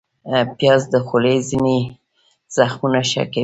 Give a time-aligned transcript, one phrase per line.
[0.57, 1.77] پیاز د خولې ځینې
[2.55, 3.39] زخمونه ښه کوي